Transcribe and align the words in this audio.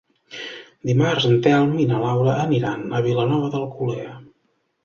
Dimarts 0.89 1.27
en 1.29 1.35
Telm 1.47 1.77
i 1.83 1.87
na 1.93 1.99
Laura 2.05 2.39
aniran 2.47 2.89
a 3.01 3.05
Vilanova 3.09 3.51
d'Alcolea. 3.57 4.19